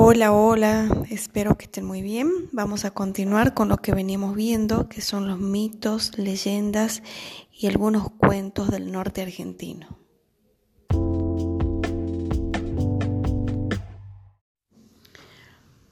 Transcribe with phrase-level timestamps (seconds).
[0.00, 2.30] Hola, hola, espero que estén muy bien.
[2.52, 7.02] Vamos a continuar con lo que veníamos viendo, que son los mitos, leyendas
[7.50, 9.98] y algunos cuentos del norte argentino.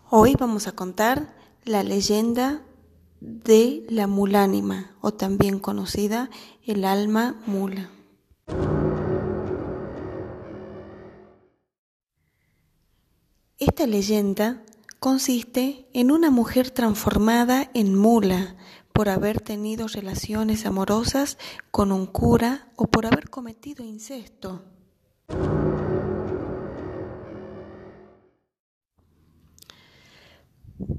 [0.08, 1.34] Hoy vamos a contar
[1.64, 2.62] la leyenda
[3.20, 6.30] de la mulánima, o también conocida
[6.64, 7.90] el alma mula.
[13.58, 14.62] Esta leyenda
[15.00, 18.54] consiste en una mujer transformada en mula
[18.92, 21.38] por haber tenido relaciones amorosas
[21.70, 24.62] con un cura o por haber cometido incesto.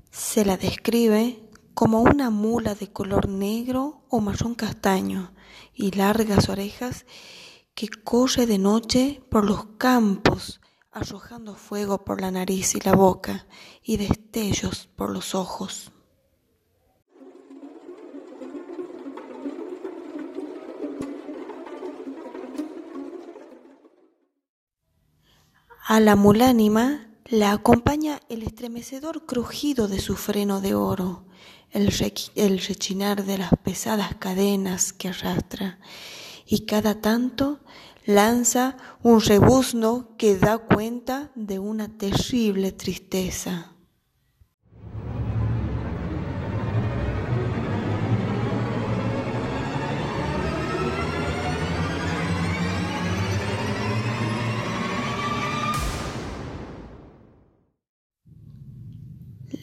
[0.10, 1.40] Se la describe
[1.76, 5.32] como una mula de color negro o marrón castaño
[5.76, 7.06] y largas orejas
[7.76, 10.60] que corre de noche por los campos
[10.98, 13.48] arrojando fuego por la nariz y la boca
[13.84, 15.92] y destellos por los ojos.
[25.90, 31.26] A la mulánima la acompaña el estremecedor crujido de su freno de oro,
[31.72, 31.94] el,
[32.36, 35.80] el rechinar de las pesadas cadenas que arrastra,
[36.48, 37.60] y cada tanto
[38.06, 43.74] lanza un rebuzno que da cuenta de una terrible tristeza.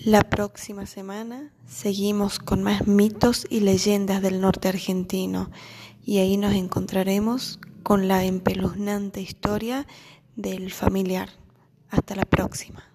[0.04, 5.50] La próxima semana seguimos con más mitos y leyendas del norte argentino
[6.04, 9.86] y ahí nos encontraremos con la empeluznante historia
[10.36, 11.30] del familiar.
[11.90, 12.93] Hasta la próxima.